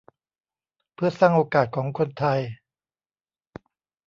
[0.93, 2.39] เพื่อสร้างโอกาสของคนไทย